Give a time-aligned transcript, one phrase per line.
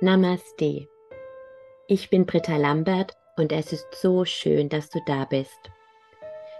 [0.00, 0.86] Namaste.
[1.88, 5.72] Ich bin Britta Lambert und es ist so schön, dass du da bist.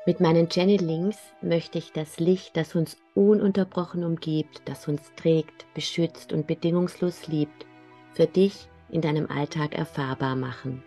[0.07, 6.32] Mit meinen Channelings möchte ich das Licht, das uns ununterbrochen umgibt, das uns trägt, beschützt
[6.32, 7.64] und bedingungslos liebt,
[8.12, 10.82] für dich in deinem Alltag erfahrbar machen.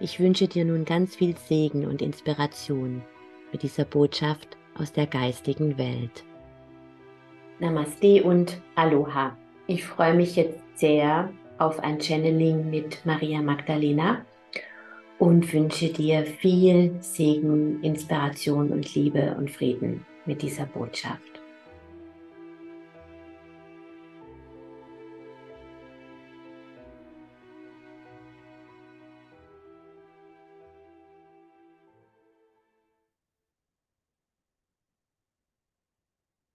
[0.00, 3.02] Ich wünsche dir nun ganz viel Segen und Inspiration
[3.52, 6.24] mit dieser Botschaft aus der geistigen Welt.
[7.58, 9.36] Namaste und Aloha.
[9.68, 11.28] Ich freue mich jetzt sehr
[11.58, 14.24] auf ein Channeling mit Maria Magdalena
[15.18, 21.20] und wünsche dir viel Segen, Inspiration und Liebe und Frieden mit dieser Botschaft.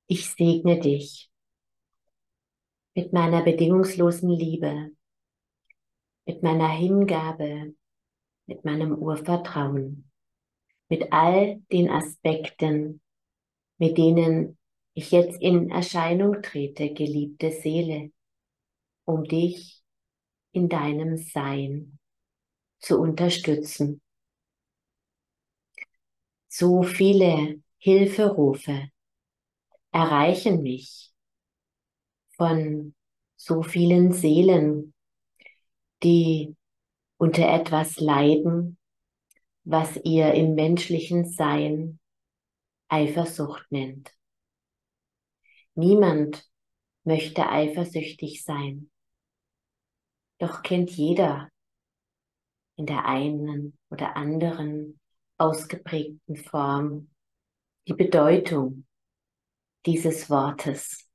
[0.08, 1.31] Ich segne dich
[2.94, 4.92] mit meiner bedingungslosen Liebe,
[6.26, 7.74] mit meiner Hingabe,
[8.46, 10.12] mit meinem Urvertrauen,
[10.90, 13.02] mit all den Aspekten,
[13.78, 14.58] mit denen
[14.94, 18.12] ich jetzt in Erscheinung trete, geliebte Seele,
[19.06, 19.82] um dich
[20.52, 21.98] in deinem Sein
[22.80, 24.02] zu unterstützen.
[26.50, 28.90] So viele Hilferufe
[29.92, 31.11] erreichen mich
[32.42, 32.96] von
[33.36, 34.96] so vielen Seelen,
[36.02, 36.56] die
[37.18, 38.80] unter etwas leiden,
[39.64, 42.00] was ihr im menschlichen Sein
[42.88, 44.12] Eifersucht nennt.
[45.76, 46.50] Niemand
[47.04, 48.90] möchte eifersüchtig sein.
[50.40, 51.48] Doch kennt jeder
[52.76, 55.00] in der einen oder anderen
[55.38, 57.12] ausgeprägten Form
[57.88, 58.88] die Bedeutung
[59.86, 61.11] dieses Wortes.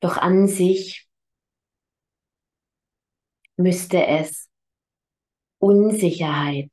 [0.00, 1.08] Doch an sich
[3.56, 4.48] müsste es
[5.58, 6.70] Unsicherheit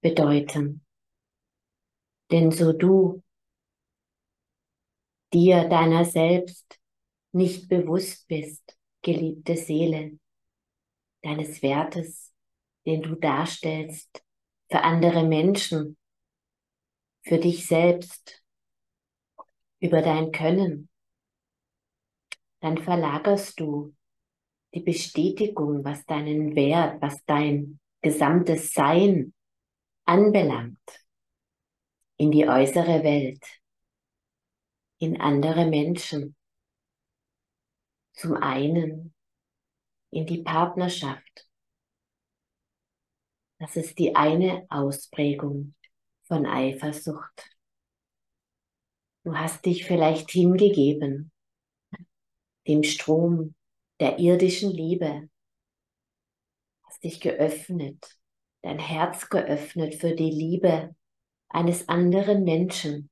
[0.00, 0.84] bedeuten.
[2.30, 3.22] Denn so du
[5.32, 6.78] dir deiner selbst
[7.32, 10.18] nicht bewusst bist, geliebte Seele,
[11.22, 12.32] deines Wertes,
[12.86, 14.22] den du darstellst
[14.70, 15.96] für andere Menschen,
[17.22, 18.42] für dich selbst,
[19.78, 20.88] über dein Können,
[22.62, 23.94] dann verlagerst du
[24.72, 29.34] die Bestätigung, was deinen Wert, was dein gesamtes Sein
[30.04, 30.78] anbelangt,
[32.16, 33.44] in die äußere Welt,
[34.98, 36.36] in andere Menschen.
[38.12, 39.12] Zum einen
[40.10, 41.48] in die Partnerschaft.
[43.58, 45.74] Das ist die eine Ausprägung
[46.24, 47.50] von Eifersucht.
[49.24, 51.31] Du hast dich vielleicht hingegeben
[52.66, 53.54] dem Strom
[54.00, 55.28] der irdischen Liebe.
[56.84, 58.18] Hast dich geöffnet,
[58.62, 60.94] dein Herz geöffnet für die Liebe
[61.48, 63.10] eines anderen Menschen.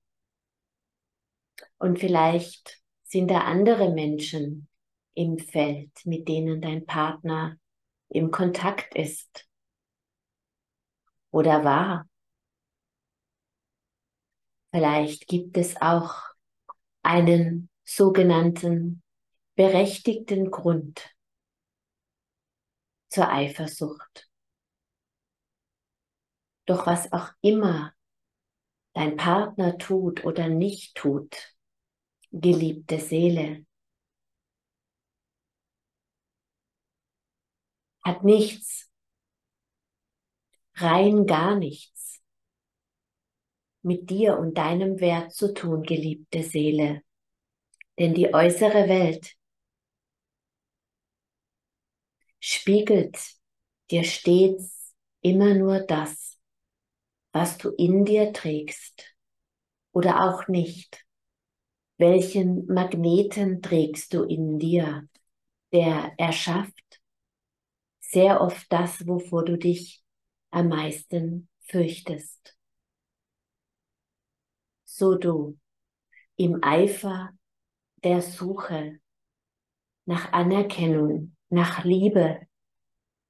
[1.78, 4.68] Und vielleicht sind da andere Menschen
[5.14, 7.56] im Feld, mit denen dein Partner
[8.08, 9.48] im Kontakt ist
[11.30, 12.08] oder war.
[14.72, 16.14] Vielleicht gibt es auch
[17.02, 19.02] einen sogenannten
[19.60, 21.14] berechtigten Grund
[23.10, 24.30] zur Eifersucht.
[26.64, 27.94] Doch was auch immer
[28.94, 31.54] dein Partner tut oder nicht tut,
[32.32, 33.66] geliebte Seele,
[38.02, 38.90] hat nichts,
[40.76, 42.22] rein gar nichts
[43.82, 47.02] mit dir und deinem Wert zu tun, geliebte Seele.
[47.98, 49.36] Denn die äußere Welt
[52.40, 53.16] spiegelt
[53.90, 56.38] dir stets immer nur das,
[57.32, 59.14] was du in dir trägst
[59.92, 61.04] oder auch nicht.
[61.98, 65.06] Welchen Magneten trägst du in dir,
[65.72, 67.00] der erschafft
[68.00, 70.02] sehr oft das, wovor du dich
[70.50, 72.56] am meisten fürchtest.
[74.84, 75.58] So du
[76.36, 77.30] im Eifer
[78.02, 78.98] der Suche
[80.06, 82.46] nach Anerkennung nach Liebe,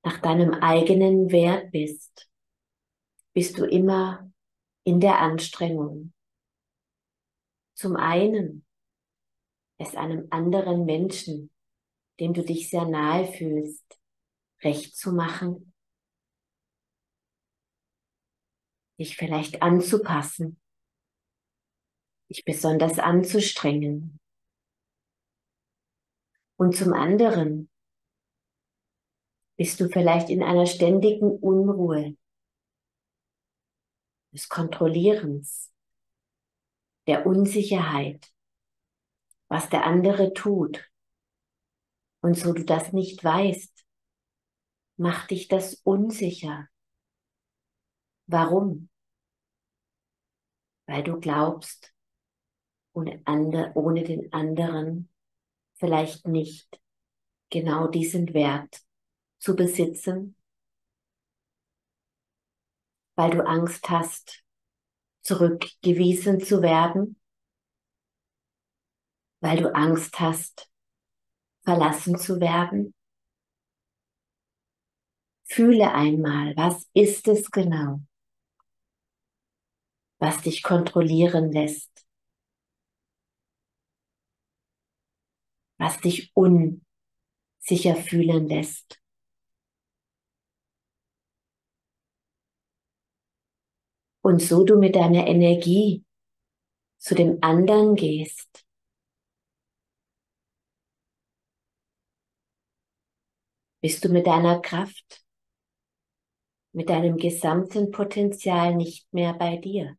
[0.03, 2.31] nach deinem eigenen Wert bist,
[3.33, 4.31] bist du immer
[4.85, 6.13] in der Anstrengung.
[7.75, 8.67] Zum einen,
[9.79, 11.51] es einem anderen Menschen,
[12.19, 13.99] dem du dich sehr nahe fühlst,
[14.63, 15.73] recht zu machen,
[18.99, 20.61] dich vielleicht anzupassen,
[22.29, 24.21] dich besonders anzustrengen,
[26.61, 27.70] Und zum anderen
[29.61, 32.17] bist du vielleicht in einer ständigen Unruhe
[34.33, 35.71] des Kontrollierens,
[37.07, 38.33] der Unsicherheit,
[39.49, 40.91] was der andere tut.
[42.23, 43.85] Und so du das nicht weißt,
[44.97, 46.67] macht dich das unsicher.
[48.29, 48.89] Warum?
[50.87, 51.95] Weil du glaubst,
[52.95, 55.11] ohne, andre, ohne den anderen
[55.75, 56.81] vielleicht nicht
[57.51, 58.87] genau diesen Wert
[59.41, 60.37] zu besitzen,
[63.17, 64.45] weil du Angst hast,
[65.23, 67.21] zurückgewiesen zu werden,
[69.41, 70.71] weil du Angst hast,
[71.65, 72.95] verlassen zu werden.
[75.45, 78.01] Fühle einmal, was ist es genau,
[80.19, 82.07] was dich kontrollieren lässt,
[85.79, 89.00] was dich unsicher fühlen lässt.
[94.23, 96.05] Und so du mit deiner Energie
[96.99, 98.67] zu dem anderen gehst,
[103.81, 105.25] bist du mit deiner Kraft,
[106.73, 109.97] mit deinem gesamten Potenzial nicht mehr bei dir.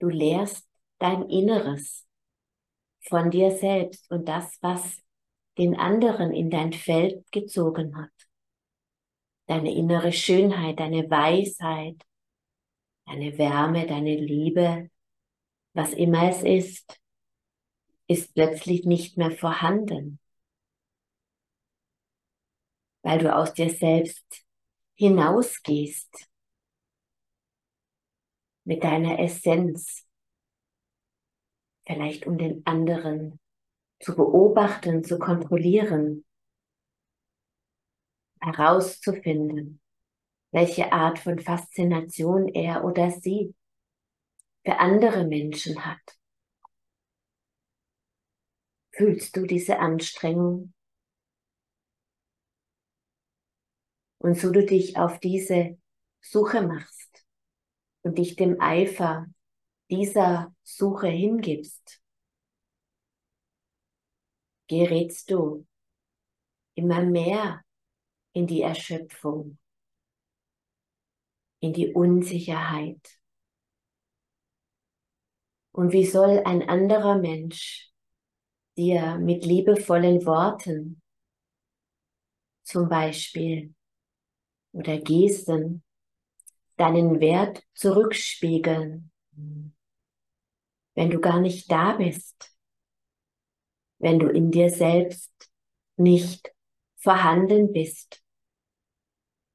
[0.00, 2.06] Du lehrst dein Inneres
[3.08, 5.00] von dir selbst und das, was
[5.58, 8.10] den anderen in dein Feld gezogen hat.
[9.46, 11.96] Deine innere Schönheit, deine Weisheit,
[13.10, 14.88] deine Wärme, deine Liebe,
[15.72, 17.00] was immer es ist,
[18.06, 20.20] ist plötzlich nicht mehr vorhanden,
[23.02, 24.44] weil du aus dir selbst
[24.94, 26.28] hinausgehst
[28.64, 30.06] mit deiner Essenz,
[31.86, 33.40] vielleicht um den anderen
[33.98, 36.24] zu beobachten, zu kontrollieren,
[38.40, 39.79] herauszufinden,
[40.52, 43.54] welche Art von Faszination er oder sie
[44.64, 46.00] für andere Menschen hat.
[48.92, 50.74] Fühlst du diese Anstrengung?
[54.18, 55.78] Und so du dich auf diese
[56.20, 57.24] Suche machst
[58.02, 59.26] und dich dem Eifer
[59.90, 62.02] dieser Suche hingibst,
[64.68, 65.66] gerätst du
[66.74, 67.62] immer mehr
[68.32, 69.58] in die Erschöpfung,
[71.60, 73.20] in die Unsicherheit.
[75.72, 77.90] Und wie soll ein anderer Mensch
[78.76, 81.00] dir mit liebevollen Worten
[82.62, 83.74] zum Beispiel
[84.72, 85.82] oder Gesten
[86.76, 89.10] deinen Wert zurückspiegeln,
[90.94, 92.56] wenn du gar nicht da bist,
[93.98, 95.50] wenn du in dir selbst
[95.96, 96.54] nicht
[96.96, 98.22] vorhanden bist,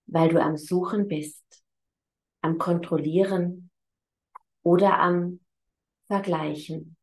[0.06, 1.45] weil du am Suchen bist,
[2.46, 3.70] am Kontrollieren
[4.64, 5.42] oder am
[6.08, 6.96] Vergleichen.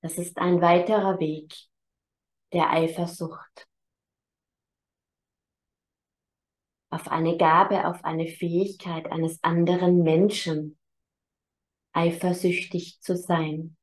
[0.00, 1.54] Das ist ein weiterer Weg
[2.52, 3.68] der Eifersucht.
[6.92, 10.78] auf eine Gabe, auf eine Fähigkeit eines anderen Menschen
[11.94, 13.76] eifersüchtig zu sein.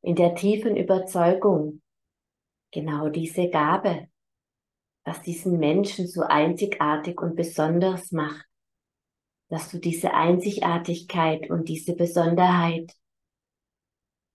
[0.00, 1.82] In der tiefen Überzeugung,
[2.70, 4.08] genau diese Gabe,
[5.04, 8.46] was diesen Menschen so einzigartig und besonders macht,
[9.48, 12.92] dass du diese Einzigartigkeit und diese Besonderheit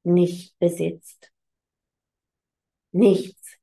[0.04, 1.32] nicht besitzt.
[2.92, 3.60] Nichts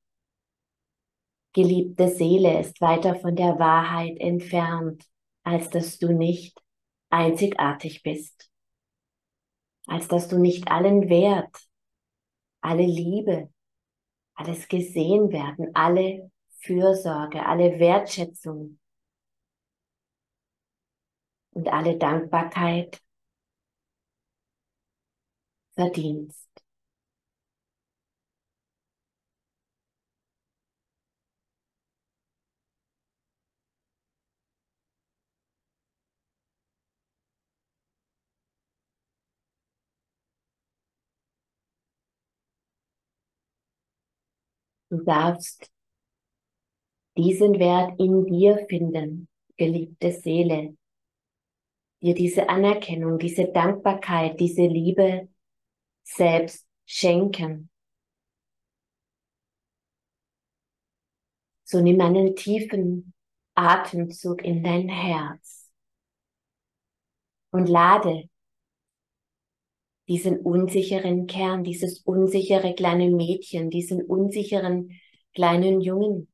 [1.56, 5.02] Geliebte Seele ist weiter von der Wahrheit entfernt,
[5.42, 6.62] als dass du nicht
[7.08, 8.50] einzigartig bist,
[9.86, 11.56] als dass du nicht allen Wert,
[12.60, 13.48] alle Liebe,
[14.34, 18.78] alles gesehen werden, alle Fürsorge, alle Wertschätzung
[21.56, 23.00] und alle Dankbarkeit
[25.74, 26.48] verdienst.
[44.90, 45.70] Du darfst
[47.16, 50.76] diesen Wert in dir finden, geliebte Seele.
[52.06, 55.28] Dir diese Anerkennung, diese Dankbarkeit, diese Liebe
[56.04, 57.68] selbst schenken.
[61.64, 63.12] So nimm einen tiefen
[63.56, 65.72] Atemzug in dein Herz
[67.50, 68.30] und lade
[70.06, 74.92] diesen unsicheren Kern, dieses unsichere kleine Mädchen, diesen unsicheren
[75.34, 76.32] kleinen Jungen,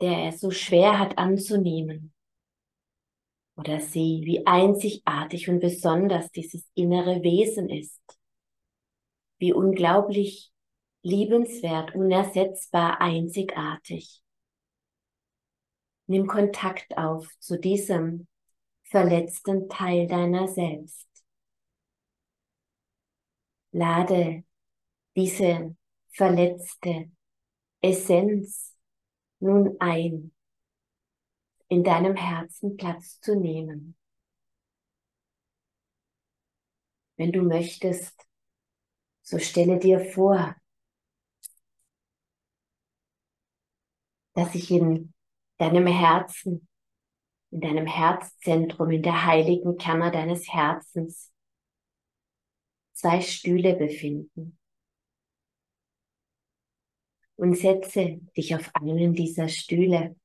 [0.00, 2.14] der es so schwer hat anzunehmen.
[3.58, 8.00] Oder sie, wie einzigartig und besonders dieses innere Wesen ist.
[9.38, 10.52] Wie unglaublich
[11.02, 14.22] liebenswert, unersetzbar, einzigartig.
[16.06, 18.28] Nimm Kontakt auf zu diesem
[18.84, 21.08] verletzten Teil deiner selbst.
[23.72, 24.44] Lade
[25.16, 25.76] diese
[26.10, 27.10] verletzte
[27.82, 28.76] Essenz
[29.40, 30.32] nun ein,
[31.68, 33.96] in deinem Herzen Platz zu nehmen.
[37.16, 38.26] Wenn du möchtest,
[39.22, 40.56] so stelle dir vor,
[44.34, 45.12] dass ich in
[45.58, 46.68] deinem Herzen,
[47.50, 51.32] in deinem Herzzentrum, in der heiligen Kammer deines Herzens
[52.92, 54.58] zwei Stühle befinden.
[57.36, 60.16] Und setze dich auf einen dieser Stühle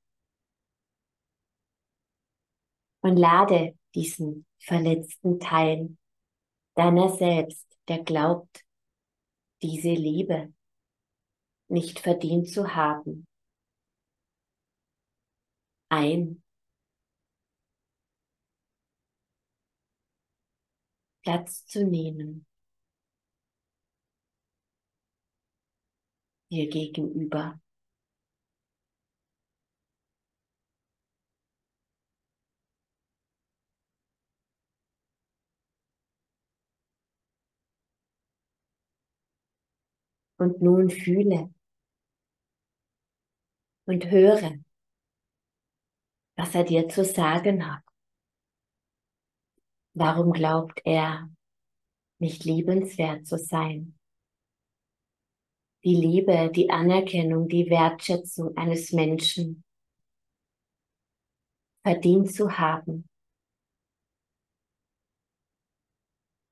[3.03, 5.95] und lade diesen verletzten Teil
[6.75, 8.65] deiner selbst, der glaubt,
[9.62, 10.53] diese Liebe
[11.67, 13.27] nicht verdient zu haben,
[15.89, 16.41] ein.
[21.22, 22.45] Platz zu nehmen.
[26.51, 27.62] Dir gegenüber.
[40.44, 41.54] Und nun fühle
[43.86, 44.60] und höre,
[46.36, 47.82] was er dir zu sagen hat.
[49.94, 51.34] Warum glaubt er
[52.20, 53.98] nicht liebenswert zu sein?
[55.86, 59.64] Die Liebe, die Anerkennung, die Wertschätzung eines Menschen
[61.84, 63.08] verdient zu haben.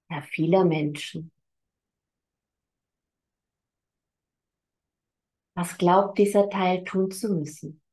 [0.10, 1.34] Ja, vieler Menschen.
[5.62, 7.84] Was glaubt dieser Teil tun zu müssen?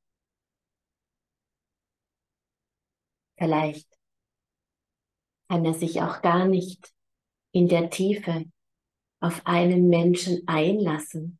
[3.36, 3.86] Vielleicht
[5.50, 6.94] kann er sich auch gar nicht
[7.52, 8.50] in der Tiefe
[9.20, 11.38] auf einen Menschen einlassen.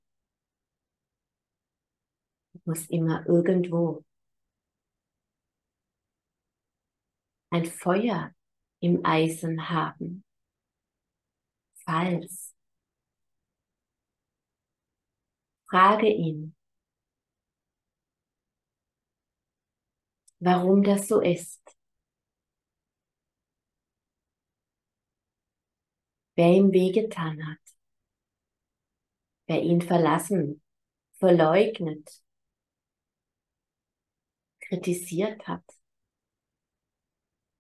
[2.67, 4.05] Muss immer irgendwo
[7.49, 8.35] ein Feuer
[8.81, 10.23] im Eisen haben.
[11.87, 12.58] Falls.
[15.71, 16.55] Frage ihn,
[20.41, 21.79] warum das so ist.
[26.39, 27.59] wer ihm wehgetan hat,
[29.49, 30.63] wer ihn verlassen,
[31.15, 32.23] verleugnet,
[34.61, 35.65] kritisiert hat,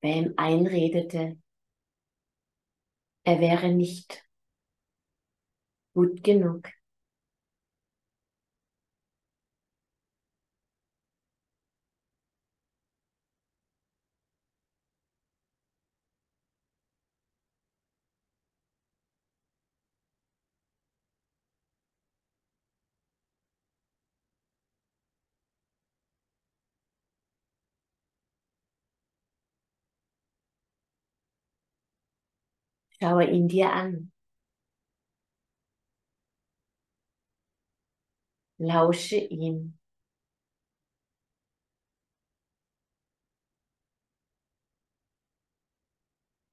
[0.00, 1.42] wer ihm einredete,
[3.24, 4.24] er wäre nicht
[5.92, 6.68] gut genug.
[33.00, 34.12] Schaue ihn dir an.
[38.59, 39.78] Lausche ihm.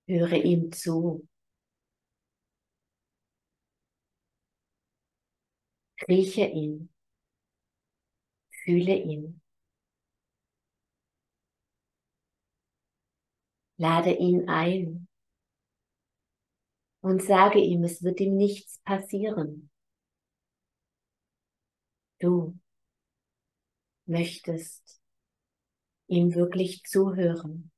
[0.07, 1.27] Höre ihm zu.
[6.07, 6.89] Rieche ihn.
[8.63, 9.41] Fühle ihn.
[13.77, 15.04] Lade ihn ein
[17.05, 19.69] und sage ihm, es wird ihm nichts passieren.
[22.19, 22.57] Du
[24.07, 24.99] möchtest
[26.07, 27.71] ihm wirklich zuhören,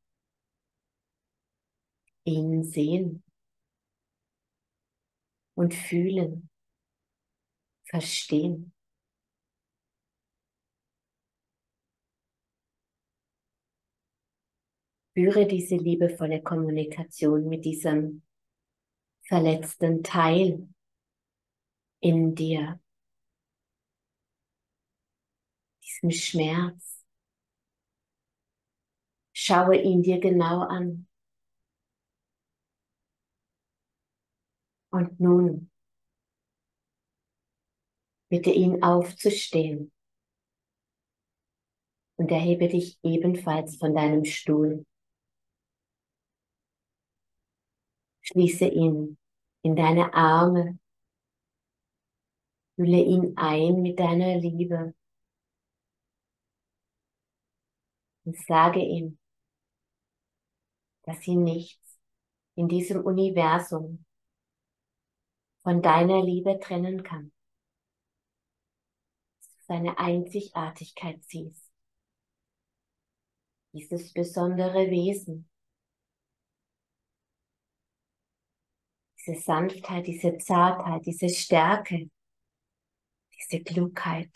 [2.24, 3.22] ihn sehen
[5.56, 6.50] und fühlen,
[7.84, 8.72] verstehen.
[15.14, 18.22] Führe diese liebevolle Kommunikation mit diesem
[19.28, 20.68] verletzten Teil
[22.00, 22.80] in dir,
[25.84, 27.06] diesem Schmerz.
[29.34, 31.08] Schaue ihn dir genau an.
[34.90, 35.70] Und nun
[38.30, 39.92] bitte ihn aufzustehen
[42.16, 44.86] und erhebe dich ebenfalls von deinem Stuhl.
[48.28, 49.18] Schließe ihn
[49.62, 50.78] in deine Arme,
[52.76, 54.94] hülle ihn ein mit deiner Liebe
[58.26, 59.18] und sage ihm,
[61.04, 61.98] dass ihn nichts
[62.56, 64.04] in diesem Universum
[65.64, 67.32] von deiner Liebe trennen kann.
[69.38, 71.72] Dass du seine Einzigartigkeit siehst.
[73.72, 75.48] Dieses besondere Wesen.
[79.28, 82.10] Diese Sanftheit, diese Zartheit, diese Stärke,
[83.38, 84.32] diese Klugheit.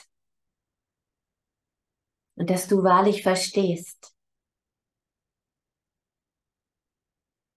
[2.35, 4.13] Und dass du wahrlich verstehst,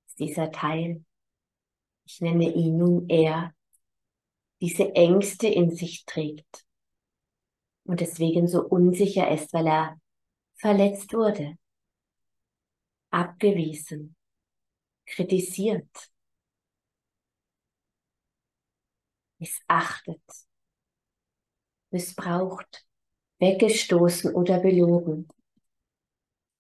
[0.07, 1.05] dass dieser Teil,
[2.07, 3.53] ich nenne ihn nun er,
[4.61, 6.65] diese Ängste in sich trägt
[7.83, 10.01] und deswegen so unsicher ist, weil er
[10.55, 11.59] verletzt wurde,
[13.11, 14.15] abgewiesen,
[15.07, 16.14] kritisiert,
[19.39, 20.23] missachtet,
[21.91, 22.87] missbraucht,
[23.39, 25.29] weggestoßen oder belogen.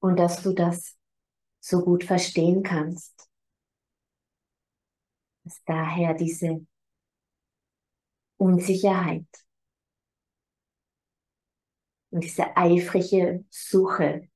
[0.01, 0.97] Und dass du das
[1.61, 3.29] so gut verstehen kannst.
[5.45, 6.67] Dass daher diese
[8.37, 9.27] Unsicherheit
[12.11, 14.29] und diese eifrige Suche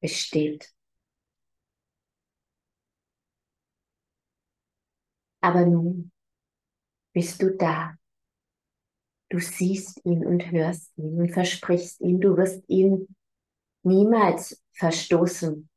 [0.00, 0.72] besteht.
[5.40, 6.12] Aber nun
[7.12, 7.94] bist du da.
[9.30, 13.14] Du siehst ihn und hörst ihn und versprichst ihn, du wirst ihn
[13.82, 15.68] niemals verstoßen,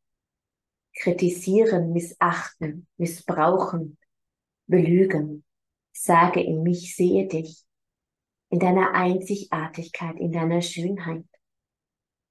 [0.96, 3.98] kritisieren, missachten, missbrauchen,
[4.68, 5.44] belügen.
[5.92, 7.64] Sage ihm, ich sehe dich
[8.50, 11.26] in deiner Einzigartigkeit, in deiner Schönheit.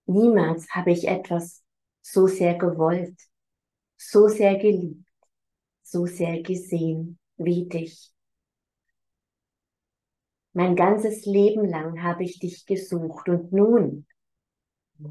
[0.06, 1.62] Niemals habe ich etwas
[2.00, 3.16] so sehr gewollt,
[3.96, 5.08] so sehr geliebt,
[5.82, 8.12] so sehr gesehen wie dich.
[10.52, 14.06] Mein ganzes Leben lang habe ich dich gesucht und nun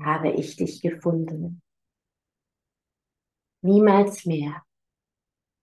[0.02, 1.62] habe ich dich gefunden.
[3.62, 4.63] Niemals mehr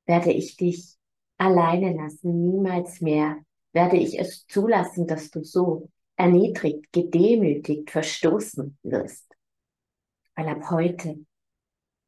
[0.07, 0.97] werde ich dich
[1.37, 3.39] alleine lassen, niemals mehr
[3.73, 9.33] werde ich es zulassen, dass du so erniedrigt, gedemütigt, verstoßen wirst.
[10.35, 11.25] Weil ab heute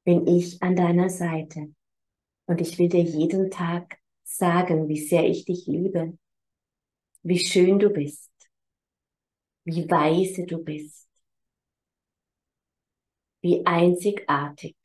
[0.05, 1.73] bin ich an deiner Seite
[2.47, 4.00] und ich will dir jeden Tag
[4.37, 6.15] sagen, wie sehr ich dich liebe,
[7.23, 8.31] wie schön du bist,
[9.65, 11.09] wie weise du bist,
[13.43, 14.77] wie einzigartig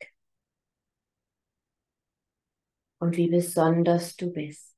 [2.98, 4.76] und wie besonders du bist.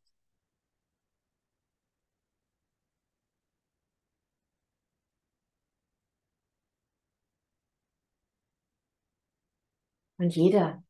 [10.18, 10.82] Und jeder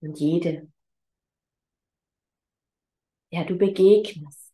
[0.00, 0.68] und jede,
[3.32, 4.52] der du begegnest,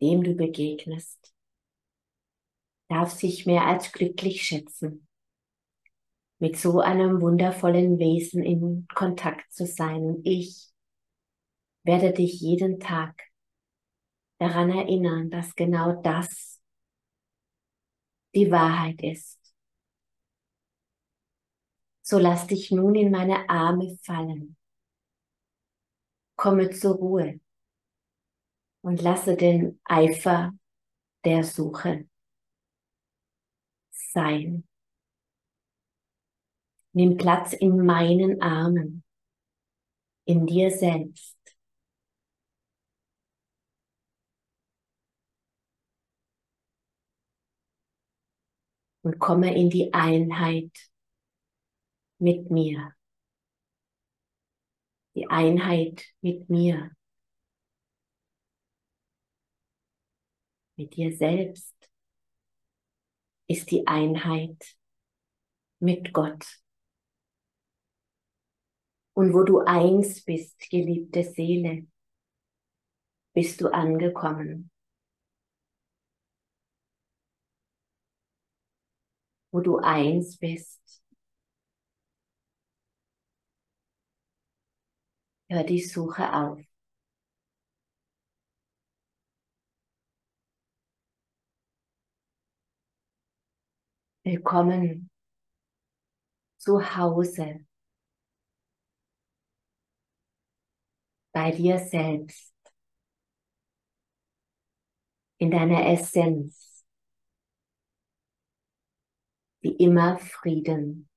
[0.00, 1.34] dem du begegnest,
[2.88, 5.06] darf sich mehr als glücklich schätzen,
[6.38, 10.04] mit so einem wundervollen Wesen in Kontakt zu sein.
[10.04, 10.68] Und ich
[11.82, 13.20] werde dich jeden Tag
[14.38, 16.60] daran erinnern, dass genau das
[18.34, 19.38] die Wahrheit ist.
[22.02, 24.57] So lass dich nun in meine Arme fallen.
[26.38, 27.40] Komme zur Ruhe
[28.80, 30.52] und lasse den Eifer
[31.24, 32.08] der Suche
[33.90, 34.64] sein.
[36.92, 39.02] Nimm Platz in meinen Armen,
[40.26, 41.36] in dir selbst.
[49.02, 50.70] Und komme in die Einheit
[52.20, 52.97] mit mir.
[55.18, 56.92] Die Einheit mit mir.
[60.76, 61.74] Mit dir selbst
[63.48, 64.76] ist die Einheit
[65.80, 66.62] mit Gott.
[69.14, 71.88] Und wo du eins bist, geliebte Seele,
[73.32, 74.70] bist du angekommen.
[79.50, 81.02] Wo du eins bist,
[85.48, 86.58] hör die Suche auf.
[94.24, 95.10] Willkommen
[96.58, 97.64] zu Hause
[101.32, 102.52] bei dir selbst,
[105.38, 106.84] in deiner Essenz,
[109.62, 111.08] die immer Frieden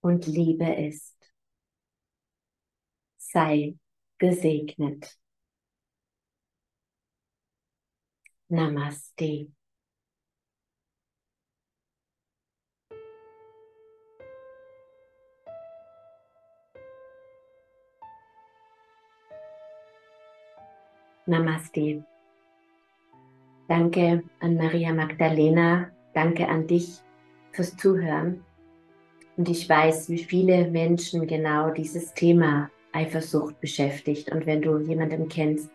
[0.00, 1.19] und Liebe ist.
[3.32, 3.76] Sei
[4.18, 5.16] gesegnet.
[8.48, 9.52] Namaste.
[21.26, 22.04] Namaste.
[23.68, 27.00] Danke an Maria Magdalena, danke an dich
[27.52, 28.44] fürs Zuhören.
[29.36, 34.30] Und ich weiß, wie viele Menschen genau dieses Thema Eifersucht beschäftigt.
[34.32, 35.70] Und wenn du jemanden kennst,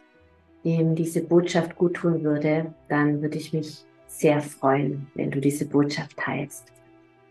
[0.64, 5.68] dem diese Botschaft gut tun würde, dann würde ich mich sehr freuen, wenn du diese
[5.68, 6.72] Botschaft teilst.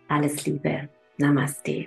[0.08, 0.88] Alles Liebe.
[1.16, 1.86] Namaste.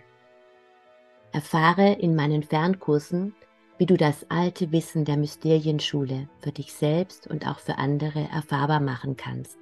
[1.32, 3.34] Erfahre in meinen Fernkursen,
[3.78, 8.80] wie du das alte Wissen der Mysterienschule für dich selbst und auch für andere erfahrbar
[8.80, 9.58] machen kannst.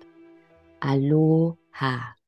[0.80, 2.15] Aloha!